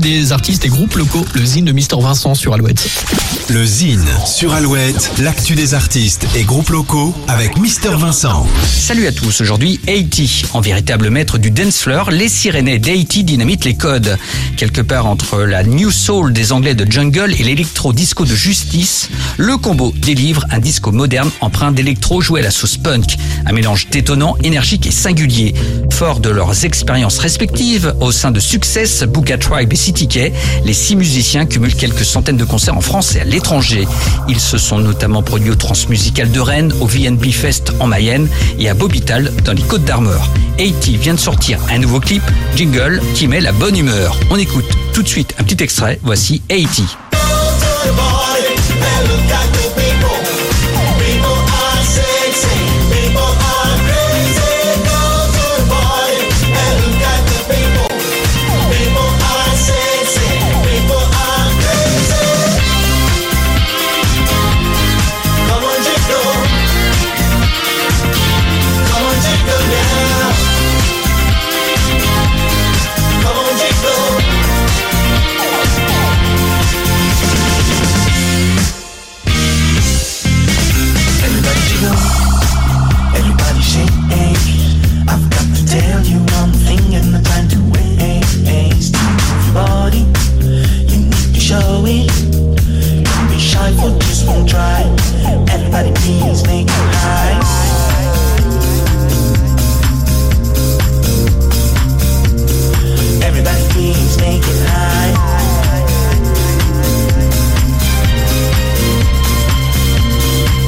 [0.00, 2.88] des artistes et groupes locaux, le zine de Mister Vincent sur Alouette.
[3.48, 8.46] Le Zine sur Alouette, l'actu des artistes et groupes locaux avec Mister Vincent.
[8.64, 10.44] Salut à tous, aujourd'hui Haiti.
[10.54, 14.16] En véritable maître du dance floor, les Sirénais d'Haïti dynamitent les codes.
[14.56, 19.58] Quelque part entre la new soul des Anglais de Jungle et l'électro-disco de Justice, le
[19.58, 23.16] combo délivre un disco moderne empreint d'électro joué à la sauce punk.
[23.44, 25.54] Un mélange détonnant, énergique et singulier.
[25.90, 30.32] Fort de leurs expériences respectives au sein de Success, Booga Tribe et Kay,
[30.64, 33.86] les six musiciens cumulent quelques centaines de concerts en France et à l'étranger.
[34.28, 38.68] Ils se sont notamment produits au Transmusical de Rennes, au VNB Fest en Mayenne et
[38.68, 40.28] à Bobital dans les Côtes d'Armor.
[40.58, 42.22] Haiti vient de sortir un nouveau clip,
[42.56, 44.16] Jingle, qui met la bonne humeur.
[44.30, 46.84] On écoute tout de suite un petit extrait, voici Haiti.
[91.90, 93.04] To show it.
[93.04, 94.82] Don't be shy for just one try.
[95.52, 97.40] Everybody, please make it high.
[103.22, 105.14] Everybody, please make it high.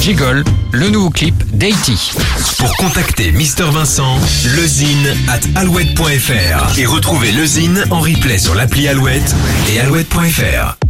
[0.00, 2.12] Jiggle, le nouveau clip d'Haiti.
[2.58, 4.18] Pour contacter Mister Vincent,
[4.56, 9.34] lezine at alouette.fr et retrouver lezine en replay sur l'appli Alouette
[9.72, 10.89] et alouette.fr.